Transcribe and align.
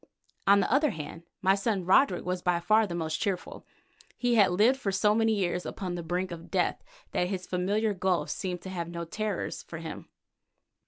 On 0.47 0.61
the 0.61 0.73
other 0.73 0.89
hand, 0.89 1.25
my 1.43 1.53
son 1.53 1.85
Roderick 1.85 2.25
was 2.25 2.41
by 2.41 2.59
far 2.59 2.87
the 2.87 2.95
most 2.95 3.19
cheerful. 3.21 3.67
He 4.17 4.33
had 4.33 4.49
lived 4.49 4.79
for 4.79 4.91
so 4.91 5.13
many 5.13 5.35
years 5.35 5.63
upon 5.63 5.93
the 5.93 6.01
brink 6.01 6.31
of 6.31 6.49
death 6.49 6.83
that 7.11 7.29
this 7.29 7.45
familiar 7.45 7.93
gulf 7.93 8.31
seemed 8.31 8.63
to 8.63 8.69
have 8.71 8.89
no 8.89 9.05
terrors 9.05 9.61
for 9.61 9.77
him. 9.77 10.09